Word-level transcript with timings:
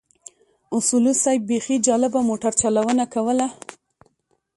اصولي 0.77 1.13
صیب 1.23 1.41
بيخي 1.49 1.77
جالبه 1.87 2.19
موټر 2.29 2.51
چلونه 2.61 3.03
کوله. 3.13 3.47